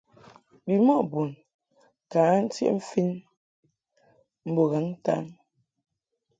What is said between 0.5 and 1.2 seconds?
Bimɔʼ